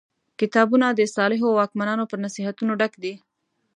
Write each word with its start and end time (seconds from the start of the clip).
کتابونه 0.39 0.87
د 0.93 1.01
صالحو 1.15 1.47
واکمنانو 1.59 2.03
په 2.11 2.15
نصیحتونو 2.25 2.71
ډک 2.79 2.93
دي. 3.03 3.13